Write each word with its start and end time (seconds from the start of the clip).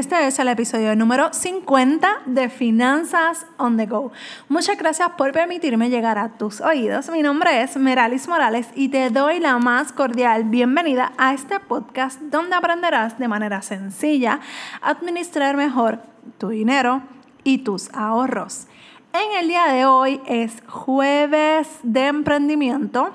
Este 0.00 0.26
es 0.26 0.38
el 0.38 0.48
episodio 0.48 0.96
número 0.96 1.30
50 1.30 2.22
de 2.24 2.48
Finanzas 2.48 3.44
on 3.58 3.76
the 3.76 3.84
Go. 3.84 4.12
Muchas 4.48 4.78
gracias 4.78 5.10
por 5.10 5.30
permitirme 5.32 5.90
llegar 5.90 6.16
a 6.16 6.38
tus 6.38 6.62
oídos. 6.62 7.10
Mi 7.10 7.20
nombre 7.20 7.60
es 7.60 7.76
Meralis 7.76 8.26
Morales 8.26 8.66
y 8.74 8.88
te 8.88 9.10
doy 9.10 9.40
la 9.40 9.58
más 9.58 9.92
cordial 9.92 10.44
bienvenida 10.44 11.12
a 11.18 11.34
este 11.34 11.60
podcast 11.60 12.18
donde 12.18 12.56
aprenderás 12.56 13.18
de 13.18 13.28
manera 13.28 13.60
sencilla 13.60 14.40
administrar 14.80 15.58
mejor 15.58 16.00
tu 16.38 16.48
dinero 16.48 17.02
y 17.44 17.58
tus 17.58 17.92
ahorros. 17.92 18.68
En 19.12 19.38
el 19.38 19.48
día 19.48 19.66
de 19.66 19.84
hoy 19.84 20.22
es 20.24 20.62
jueves 20.66 21.68
de 21.82 22.06
emprendimiento 22.06 23.12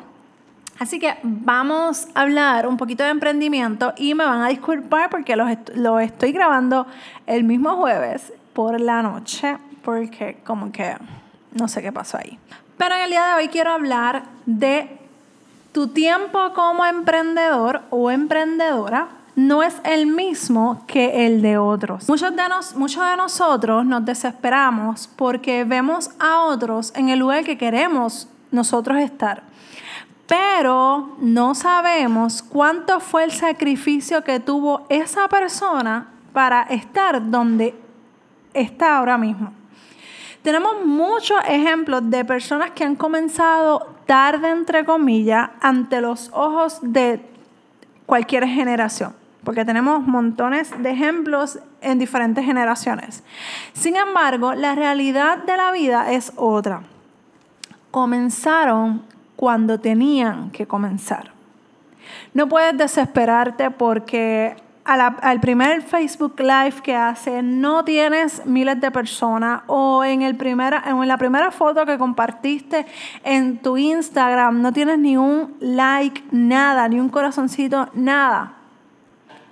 Así 0.78 1.00
que 1.00 1.18
vamos 1.24 2.08
a 2.14 2.22
hablar 2.22 2.68
un 2.68 2.76
poquito 2.76 3.04
de 3.04 3.10
emprendimiento 3.10 3.94
y 3.96 4.14
me 4.14 4.26
van 4.26 4.42
a 4.42 4.50
disculpar 4.50 5.10
porque 5.10 5.36
lo, 5.36 6.00
estoy 6.00 6.32
grabando 6.34 6.86
el 7.28 7.46
mismo 7.46 7.78
jueves 7.78 8.34
por 8.54 8.80
la 8.82 9.02
noche 9.02 9.58
porque 9.84 10.40
como 10.46 10.72
que 10.72 10.96
no 11.54 11.70
sé 11.70 11.82
qué 11.82 11.94
pasó 11.94 12.18
ahí. 12.18 12.38
Pero 12.78 12.96
en 12.96 13.02
el 13.04 13.10
día 13.10 13.26
de 13.28 13.34
hoy 13.36 13.48
quiero 13.48 13.72
hablar 13.72 14.24
de 14.46 15.00
tu 15.72 15.88
tiempo 15.88 16.54
como 16.54 16.86
emprendedor 16.86 17.84
o 17.90 18.12
emprendedora 18.12 19.08
no 19.36 19.64
es 19.64 19.76
el 19.84 20.08
mismo 20.08 20.84
que 20.88 21.26
el 21.26 21.42
de 21.42 21.58
otros. 21.58 22.08
Muchos 22.10 22.36
de, 22.36 22.50
nos, 22.50 22.76
muchos 22.76 23.06
de 23.06 23.18
nosotros 23.18 23.86
nos 23.86 24.06
desesperamos 24.06 25.10
porque 25.16 25.64
vemos 25.64 26.12
a 26.20 26.42
otros 26.42 26.94
en 26.96 27.10
el 27.10 27.20
lugar 27.20 27.44
que 27.44 27.58
queremos 27.58 28.28
nosotros 28.52 28.98
estar 29.00 29.44
pero 30.28 31.16
no 31.20 31.54
sabemos 31.54 32.42
cuánto 32.42 33.00
fue 33.00 33.26
el 33.26 33.32
sacrificio 33.32 34.24
que 34.24 34.40
tuvo 34.40 34.86
esa 34.90 35.28
persona 35.28 36.08
para 36.34 36.64
estar 36.64 37.30
donde 37.30 37.76
está 38.54 38.98
ahora 38.98 39.18
mismo. 39.18 39.54
Tenemos 40.42 40.86
muchos 40.86 41.38
ejemplos 41.48 42.10
de 42.10 42.24
personas 42.24 42.72
que 42.72 42.84
han 42.84 42.96
comenzado 42.96 43.96
tarde, 44.06 44.50
entre 44.50 44.86
comillas, 44.86 45.50
ante 45.62 46.02
los 46.02 46.30
ojos 46.34 46.80
de 46.82 47.20
cualquier 48.06 48.48
generación, 48.48 49.16
porque 49.44 49.66
tenemos 49.66 50.06
montones 50.06 50.72
de 50.84 50.92
ejemplos 50.92 51.60
en 51.82 51.98
diferentes 51.98 52.46
generaciones. 52.46 53.24
Sin 53.74 53.96
embargo, 53.96 54.54
la 54.54 54.76
realidad 54.76 55.40
de 55.40 55.58
la 55.58 55.72
vida 55.72 56.12
es 56.12 56.32
otra. 56.36 56.84
Comenzaron 57.90 59.04
cuando 59.36 59.80
tenían 59.80 60.52
que 60.52 60.66
comenzar. 60.66 61.32
No 62.34 62.48
puedes 62.48 62.78
desesperarte 62.78 63.72
porque 63.72 64.56
al 64.86 65.40
primer 65.40 65.82
Facebook 65.82 66.36
Live 66.38 66.82
que 66.84 66.96
hace 66.96 67.42
no 67.42 67.84
tienes 67.84 68.46
miles 68.46 68.80
de 68.80 68.92
personas 68.92 69.64
o 69.66 70.04
en, 70.04 70.22
el 70.22 70.36
primera, 70.36 70.84
en 70.86 71.08
la 71.08 71.18
primera 71.18 71.50
foto 71.50 71.86
que 71.86 71.98
compartiste 71.98 72.86
en 73.24 73.58
tu 73.58 73.78
Instagram 73.78 74.62
no 74.62 74.72
tienes 74.72 75.00
ni 75.00 75.18
un 75.18 75.56
like, 75.60 76.24
nada, 76.32 76.88
ni 76.88 77.00
un 77.00 77.10
corazoncito, 77.10 77.90
nada. 77.96 78.54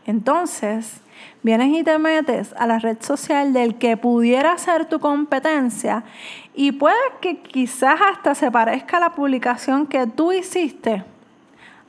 Entonces, 0.06 1.02
vienes 1.44 1.78
y 1.78 1.84
te 1.84 2.00
metes 2.00 2.54
a 2.58 2.66
la 2.66 2.80
red 2.80 2.98
social 3.02 3.54
del 3.54 3.76
que 3.76 3.98
pudiera 3.98 4.58
ser 4.58 4.86
tu 4.86 5.00
competencia 5.00 6.04
y 6.56 6.72
puede 6.72 6.96
que 7.22 7.42
quizás 7.42 8.00
hasta 8.02 8.34
se 8.34 8.50
parezca 8.50 8.98
a 8.98 9.02
la 9.02 9.10
publicación 9.12 9.86
que 9.86 10.08
tú 10.08 10.32
hiciste. 10.32 11.04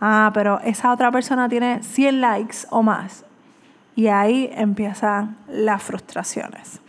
Ah, 0.01 0.31
pero 0.35 0.61
esa 0.61 0.93
otra 0.93 1.11
persona 1.11 1.49
tiene 1.49 1.83
100 1.83 2.21
likes 2.21 2.57
o 2.71 2.83
más. 2.83 3.25
Y 3.97 4.09
ahí 4.09 4.51
empiezan 4.53 5.37
las 5.49 5.83
frustraciones. 5.83 6.81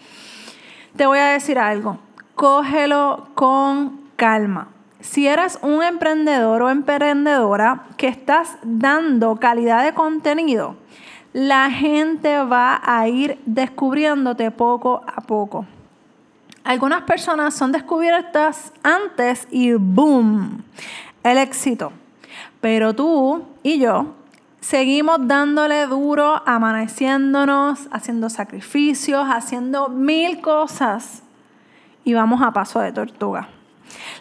Te 0.97 1.05
voy 1.05 1.19
a 1.19 1.27
decir 1.27 1.59
algo, 1.59 1.99
cógelo 2.33 3.27
con 3.35 4.01
calma. 4.15 4.69
Si 5.01 5.27
eres 5.27 5.59
un 5.61 5.83
emprendedor 5.83 6.63
o 6.63 6.69
emprendedora 6.69 7.83
que 7.95 8.07
estás 8.07 8.57
dando 8.63 9.35
calidad 9.35 9.83
de 9.83 9.93
contenido, 9.93 10.77
la 11.35 11.69
gente 11.69 12.43
va 12.43 12.79
a 12.81 13.09
ir 13.09 13.37
descubriéndote 13.45 14.51
poco 14.51 15.01
a 15.05 15.19
poco. 15.19 15.65
Algunas 16.63 17.01
personas 17.01 17.53
son 17.53 17.73
descubiertas 17.73 18.71
antes 18.83 19.45
y 19.51 19.73
boom, 19.73 20.63
el 21.23 21.37
éxito. 21.37 21.91
Pero 22.61 22.95
tú 22.95 23.43
y 23.63 23.79
yo 23.79 24.13
seguimos 24.61 25.27
dándole 25.27 25.87
duro, 25.87 26.41
amaneciéndonos, 26.45 27.89
haciendo 27.91 28.29
sacrificios, 28.29 29.27
haciendo 29.29 29.89
mil 29.89 30.39
cosas 30.39 31.21
y 32.05 32.13
vamos 32.13 32.41
a 32.41 32.51
paso 32.51 32.79
de 32.79 32.93
tortuga. 32.93 33.49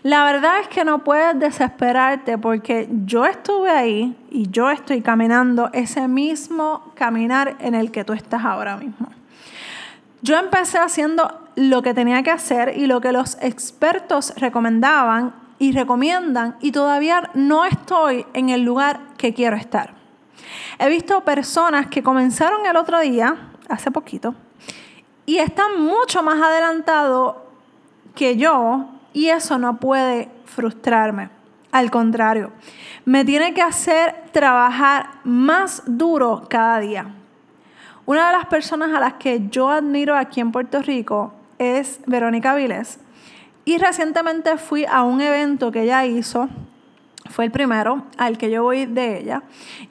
La 0.02 0.24
verdad 0.24 0.60
es 0.60 0.68
que 0.68 0.84
no 0.84 1.02
puedes 1.02 1.38
desesperarte 1.38 2.36
porque 2.36 2.88
yo 3.04 3.24
estuve 3.24 3.70
ahí 3.70 4.16
y 4.30 4.50
yo 4.50 4.70
estoy 4.70 5.00
caminando 5.00 5.70
ese 5.72 6.08
mismo 6.08 6.92
caminar 6.94 7.56
en 7.58 7.74
el 7.74 7.90
que 7.90 8.04
tú 8.04 8.12
estás 8.12 8.44
ahora 8.44 8.76
mismo. 8.76 9.08
Yo 10.20 10.38
empecé 10.38 10.78
haciendo 10.78 11.48
lo 11.56 11.82
que 11.82 11.94
tenía 11.94 12.22
que 12.22 12.30
hacer 12.30 12.76
y 12.76 12.86
lo 12.86 13.00
que 13.00 13.12
los 13.12 13.36
expertos 13.40 14.34
recomendaban 14.36 15.34
y 15.58 15.72
recomiendan 15.72 16.56
y 16.60 16.72
todavía 16.72 17.30
no 17.34 17.64
estoy 17.64 18.26
en 18.34 18.48
el 18.48 18.62
lugar 18.62 19.00
que 19.16 19.34
quiero 19.34 19.56
estar. 19.56 19.94
He 20.78 20.88
visto 20.88 21.22
personas 21.22 21.86
que 21.86 22.02
comenzaron 22.02 22.66
el 22.66 22.76
otro 22.76 23.00
día, 23.00 23.52
hace 23.68 23.90
poquito, 23.90 24.34
y 25.26 25.38
están 25.38 25.80
mucho 25.80 26.22
más 26.22 26.40
adelantados 26.42 27.36
que 28.14 28.36
yo 28.36 28.93
y 29.14 29.28
eso 29.28 29.56
no 29.56 29.78
puede 29.78 30.28
frustrarme. 30.44 31.30
Al 31.72 31.90
contrario, 31.90 32.52
me 33.06 33.24
tiene 33.24 33.54
que 33.54 33.62
hacer 33.62 34.14
trabajar 34.32 35.06
más 35.24 35.82
duro 35.86 36.46
cada 36.50 36.78
día. 36.80 37.14
Una 38.04 38.26
de 38.26 38.36
las 38.36 38.46
personas 38.46 38.92
a 38.94 39.00
las 39.00 39.14
que 39.14 39.48
yo 39.48 39.70
admiro 39.70 40.14
aquí 40.14 40.40
en 40.40 40.52
Puerto 40.52 40.82
Rico 40.82 41.32
es 41.58 42.00
Verónica 42.06 42.54
Viles. 42.54 43.00
Y 43.64 43.78
recientemente 43.78 44.58
fui 44.58 44.84
a 44.84 45.04
un 45.04 45.20
evento 45.22 45.72
que 45.72 45.82
ella 45.82 46.04
hizo, 46.04 46.48
fue 47.30 47.46
el 47.46 47.50
primero 47.50 48.04
al 48.18 48.36
que 48.36 48.50
yo 48.50 48.62
voy 48.62 48.84
de 48.84 49.18
ella, 49.18 49.42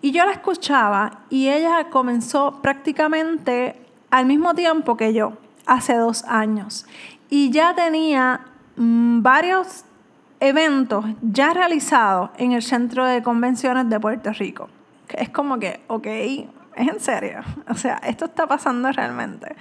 y 0.02 0.12
yo 0.12 0.26
la 0.26 0.32
escuchaba 0.32 1.22
y 1.30 1.50
ella 1.50 1.90
comenzó 1.90 2.62
prácticamente 2.62 3.76
al 4.12 4.28
mismo 4.28 4.54
tiempo 4.54 4.96
que 4.96 5.14
yo, 5.14 5.34
hace 5.66 5.96
dos 5.96 6.24
años. 6.26 6.86
Y 7.30 7.50
ya 7.50 7.74
tenía 7.74 8.42
varios 8.76 9.86
eventos 10.40 11.06
ya 11.22 11.54
realizados 11.54 12.32
en 12.38 12.52
el 12.52 12.62
Centro 12.62 13.06
de 13.06 13.24
Convenciones 13.24 13.90
de 13.90 14.00
Puerto 14.00 14.32
Rico. 14.34 14.70
Es 15.10 15.30
como 15.30 15.60
que, 15.60 15.82
ok, 15.88 16.08
es 16.08 16.88
en 16.88 17.00
serio. 17.00 17.42
O 17.70 17.76
sea, 17.76 17.96
esto 18.06 18.26
está 18.26 18.48
pasando 18.48 18.92
realmente. 18.92 19.56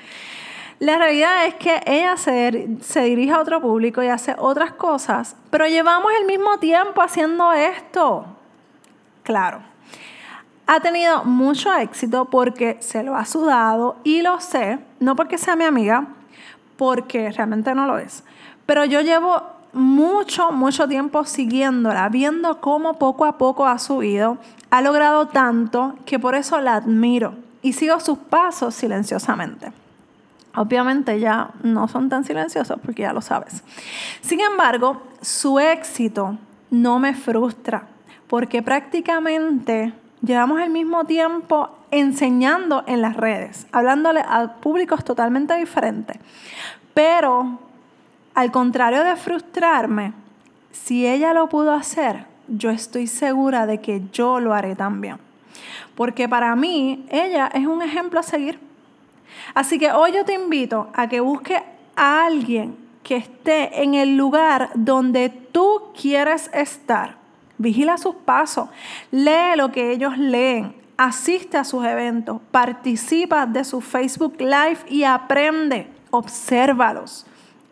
La 0.78 0.98
realidad 0.98 1.46
es 1.46 1.54
que 1.54 1.80
ella 1.86 2.16
se, 2.16 2.68
se, 2.80 3.02
dirige 3.02 3.32
a 3.32 3.40
otro 3.40 3.60
público 3.60 4.02
y 4.02 4.08
hace 4.08 4.34
otras 4.36 4.72
cosas, 4.72 5.36
pero 5.50 5.68
llevamos 5.68 6.10
el 6.20 6.26
mismo 6.26 6.58
tiempo 6.58 7.00
haciendo 7.02 7.52
esto. 7.52 8.26
Claro. 9.22 9.60
Ha 10.66 10.80
tenido 10.80 11.24
mucho 11.24 11.72
éxito 11.74 12.24
porque 12.24 12.78
se 12.80 13.04
lo 13.04 13.14
ha 13.14 13.24
sudado 13.24 13.96
y 14.02 14.22
lo 14.22 14.40
sé, 14.40 14.80
no 14.98 15.14
porque 15.14 15.38
sea 15.38 15.54
mi 15.54 15.64
amiga, 15.64 16.08
porque 16.82 17.30
realmente 17.30 17.76
no 17.76 17.86
lo 17.86 17.96
es, 17.96 18.24
pero 18.66 18.84
yo 18.84 19.02
llevo 19.02 19.40
mucho, 19.72 20.50
mucho 20.50 20.88
tiempo 20.88 21.24
siguiéndola, 21.24 22.08
viendo 22.08 22.60
cómo 22.60 22.98
poco 22.98 23.24
a 23.24 23.38
poco 23.38 23.68
ha 23.68 23.78
subido, 23.78 24.38
ha 24.68 24.82
logrado 24.82 25.28
tanto 25.28 25.94
que 26.06 26.18
por 26.18 26.34
eso 26.34 26.60
la 26.60 26.74
admiro 26.74 27.34
y 27.62 27.74
sigo 27.74 28.00
sus 28.00 28.18
pasos 28.18 28.74
silenciosamente. 28.74 29.70
Obviamente 30.56 31.20
ya 31.20 31.50
no 31.62 31.86
son 31.86 32.08
tan 32.08 32.24
silenciosos 32.24 32.80
porque 32.84 33.02
ya 33.02 33.12
lo 33.12 33.20
sabes. 33.20 33.62
Sin 34.20 34.40
embargo, 34.40 35.04
su 35.20 35.60
éxito 35.60 36.36
no 36.72 36.98
me 36.98 37.14
frustra 37.14 37.84
porque 38.26 38.60
prácticamente 38.60 39.92
llevamos 40.22 40.60
el 40.60 40.70
mismo 40.70 41.04
tiempo 41.04 41.70
enseñando 41.90 42.84
en 42.86 43.02
las 43.02 43.16
redes, 43.16 43.66
hablándole 43.72 44.20
a 44.20 44.54
públicos 44.60 45.04
totalmente 45.04 45.54
diferentes. 45.56 46.16
Pero 46.94 47.58
al 48.34 48.50
contrario 48.50 49.04
de 49.04 49.16
frustrarme, 49.16 50.14
si 50.70 51.06
ella 51.06 51.34
lo 51.34 51.48
pudo 51.48 51.72
hacer, 51.72 52.26
yo 52.48 52.70
estoy 52.70 53.06
segura 53.06 53.66
de 53.66 53.80
que 53.80 54.02
yo 54.12 54.40
lo 54.40 54.54
haré 54.54 54.74
también. 54.74 55.18
Porque 55.94 56.28
para 56.28 56.56
mí, 56.56 57.04
ella 57.10 57.50
es 57.52 57.66
un 57.66 57.82
ejemplo 57.82 58.20
a 58.20 58.22
seguir. 58.22 58.58
Así 59.54 59.78
que 59.78 59.92
hoy 59.92 60.12
yo 60.12 60.24
te 60.24 60.34
invito 60.34 60.88
a 60.94 61.08
que 61.08 61.20
busques 61.20 61.60
a 61.94 62.24
alguien 62.24 62.76
que 63.02 63.16
esté 63.16 63.82
en 63.82 63.94
el 63.94 64.16
lugar 64.16 64.70
donde 64.74 65.28
tú 65.28 65.92
quieres 66.00 66.50
estar. 66.54 67.21
Vigila 67.62 67.96
sus 67.96 68.16
pasos, 68.16 68.68
lee 69.12 69.56
lo 69.56 69.70
que 69.70 69.92
ellos 69.92 70.18
leen, 70.18 70.74
asiste 70.96 71.56
a 71.56 71.62
sus 71.62 71.84
eventos, 71.84 72.40
participa 72.50 73.46
de 73.46 73.62
su 73.62 73.80
Facebook 73.80 74.34
Live 74.40 74.78
y 74.88 75.04
aprende, 75.04 75.86
obsérvalos. 76.10 77.24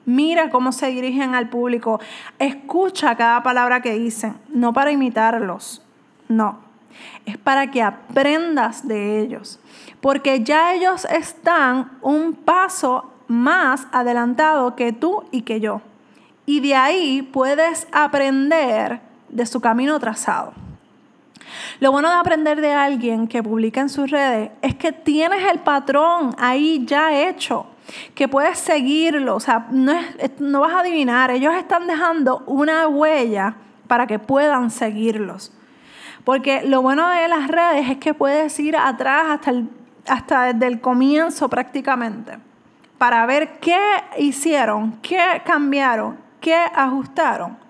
Mira 0.06 0.48
cómo 0.48 0.70
se 0.70 0.86
dirigen 0.86 1.34
al 1.34 1.48
público, 1.48 1.98
escucha 2.38 3.16
cada 3.16 3.42
palabra 3.42 3.82
que 3.82 3.98
dicen, 3.98 4.36
no 4.48 4.72
para 4.72 4.92
imitarlos, 4.92 5.84
no, 6.28 6.60
es 7.26 7.36
para 7.36 7.72
que 7.72 7.82
aprendas 7.82 8.86
de 8.86 9.18
ellos, 9.18 9.58
porque 10.00 10.44
ya 10.44 10.72
ellos 10.72 11.04
están 11.06 11.98
un 12.00 12.34
paso 12.34 13.12
más 13.26 13.88
adelantado 13.90 14.76
que 14.76 14.92
tú 14.92 15.24
y 15.32 15.42
que 15.42 15.58
yo. 15.58 15.80
Y 16.46 16.60
de 16.60 16.76
ahí 16.76 17.22
puedes 17.22 17.88
aprender 17.90 19.09
de 19.30 19.46
su 19.46 19.60
camino 19.60 19.98
trazado. 19.98 20.52
Lo 21.80 21.92
bueno 21.92 22.08
de 22.10 22.16
aprender 22.16 22.60
de 22.60 22.72
alguien 22.72 23.26
que 23.26 23.42
publica 23.42 23.80
en 23.80 23.88
sus 23.88 24.10
redes 24.10 24.50
es 24.62 24.74
que 24.74 24.92
tienes 24.92 25.42
el 25.50 25.60
patrón 25.60 26.34
ahí 26.38 26.84
ya 26.86 27.28
hecho, 27.28 27.66
que 28.14 28.28
puedes 28.28 28.58
seguirlo, 28.58 29.36
o 29.36 29.40
sea, 29.40 29.66
no, 29.70 29.92
no 30.38 30.60
vas 30.60 30.74
a 30.74 30.80
adivinar, 30.80 31.30
ellos 31.30 31.54
están 31.54 31.86
dejando 31.86 32.44
una 32.46 32.86
huella 32.86 33.54
para 33.86 34.06
que 34.06 34.18
puedan 34.18 34.70
seguirlos. 34.70 35.52
Porque 36.24 36.62
lo 36.62 36.82
bueno 36.82 37.08
de 37.08 37.28
las 37.28 37.48
redes 37.48 37.88
es 37.90 37.96
que 37.96 38.14
puedes 38.14 38.58
ir 38.60 38.76
atrás 38.76 39.24
hasta, 39.30 39.52
hasta 40.06 40.52
desde 40.52 40.66
el 40.66 40.80
comienzo 40.80 41.48
prácticamente 41.48 42.38
para 42.98 43.24
ver 43.24 43.58
qué 43.60 43.80
hicieron, 44.18 44.92
qué 45.00 45.40
cambiaron, 45.46 46.18
qué 46.40 46.54
ajustaron 46.54 47.69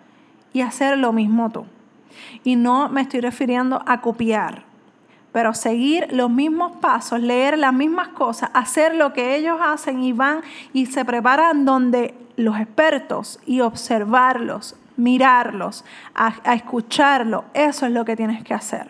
y 0.52 0.60
hacer 0.62 0.98
lo 0.98 1.12
mismo 1.12 1.50
tú. 1.50 1.64
Y 2.44 2.56
no 2.56 2.88
me 2.88 3.02
estoy 3.02 3.20
refiriendo 3.20 3.82
a 3.86 4.00
copiar, 4.00 4.64
pero 5.32 5.54
seguir 5.54 6.08
los 6.10 6.30
mismos 6.30 6.72
pasos, 6.80 7.20
leer 7.20 7.58
las 7.58 7.72
mismas 7.72 8.08
cosas, 8.08 8.50
hacer 8.54 8.94
lo 8.94 9.12
que 9.12 9.36
ellos 9.36 9.58
hacen 9.62 10.02
y 10.02 10.12
van 10.12 10.40
y 10.72 10.86
se 10.86 11.04
preparan 11.04 11.64
donde 11.64 12.14
los 12.36 12.58
expertos 12.58 13.38
y 13.46 13.60
observarlos, 13.60 14.76
mirarlos, 14.96 15.84
a, 16.14 16.34
a 16.44 16.54
escucharlo. 16.54 17.44
Eso 17.54 17.86
es 17.86 17.92
lo 17.92 18.04
que 18.04 18.16
tienes 18.16 18.42
que 18.42 18.54
hacer. 18.54 18.88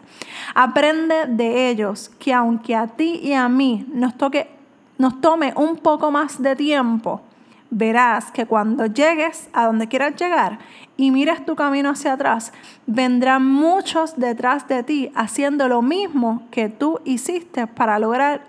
Aprende 0.55 1.27
de 1.27 1.69
ellos 1.69 2.11
que 2.19 2.33
aunque 2.33 2.75
a 2.75 2.87
ti 2.87 3.21
y 3.23 3.33
a 3.33 3.49
mí 3.49 3.87
nos 3.93 4.17
toque 4.17 4.61
nos 5.01 5.19
tome 5.23 5.55
un 5.57 5.79
poco 5.79 6.11
más 6.11 6.43
de 6.43 6.55
tiempo, 6.55 7.23
verás 7.71 8.31
que 8.33 8.47
cuando 8.47 8.87
llegues 8.87 9.49
a 9.53 9.67
donde 9.67 9.89
quieras 9.89 10.17
llegar 10.17 10.59
y 10.97 11.11
mires 11.11 11.45
tu 11.47 11.57
camino 11.57 11.91
hacia 11.91 12.15
atrás, 12.15 12.53
vendrán 12.87 13.47
muchos 13.47 14.19
detrás 14.19 14.67
de 14.69 14.83
ti 14.83 15.13
haciendo 15.15 15.69
lo 15.69 15.83
mismo 15.83 16.47
que 16.51 16.69
tú 16.69 17.01
hiciste 17.05 17.67
para 17.67 17.99
lograr 17.99 18.43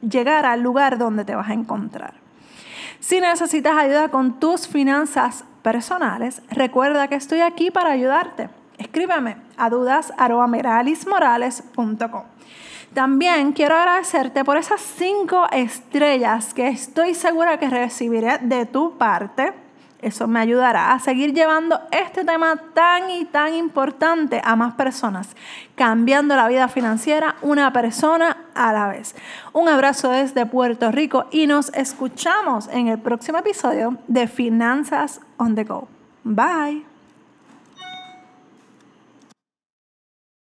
llegar 0.00 0.46
al 0.46 0.62
lugar 0.62 0.98
donde 0.98 1.24
te 1.24 1.34
vas 1.34 1.50
a 1.50 1.54
encontrar. 1.54 2.14
Si 3.00 3.20
necesitas 3.20 3.76
ayuda 3.76 4.08
con 4.08 4.40
tus 4.40 4.66
finanzas 4.66 5.44
personales, 5.62 6.42
recuerda 6.50 7.06
que 7.08 7.14
estoy 7.14 7.40
aquí 7.40 7.70
para 7.70 7.92
ayudarte. 7.92 8.50
Escríbeme 8.78 9.36
a 9.56 9.70
dudas.meralismorales.com. 9.70 12.37
También 12.94 13.52
quiero 13.52 13.76
agradecerte 13.76 14.44
por 14.44 14.56
esas 14.56 14.80
cinco 14.80 15.46
estrellas 15.52 16.54
que 16.54 16.68
estoy 16.68 17.14
segura 17.14 17.58
que 17.58 17.68
recibiré 17.68 18.38
de 18.38 18.66
tu 18.66 18.96
parte. 18.96 19.52
Eso 20.00 20.28
me 20.28 20.38
ayudará 20.38 20.92
a 20.92 21.00
seguir 21.00 21.34
llevando 21.34 21.80
este 21.90 22.24
tema 22.24 22.56
tan 22.72 23.10
y 23.10 23.24
tan 23.24 23.54
importante 23.54 24.40
a 24.44 24.54
más 24.54 24.74
personas, 24.74 25.34
cambiando 25.74 26.36
la 26.36 26.46
vida 26.46 26.68
financiera 26.68 27.34
una 27.42 27.72
persona 27.72 28.44
a 28.54 28.72
la 28.72 28.88
vez. 28.88 29.16
Un 29.52 29.68
abrazo 29.68 30.10
desde 30.10 30.46
Puerto 30.46 30.92
Rico 30.92 31.26
y 31.32 31.48
nos 31.48 31.70
escuchamos 31.74 32.68
en 32.68 32.86
el 32.86 32.98
próximo 32.98 33.38
episodio 33.38 33.98
de 34.06 34.28
Finanzas 34.28 35.20
on 35.36 35.56
the 35.56 35.64
Go. 35.64 35.88
Bye. 36.22 36.97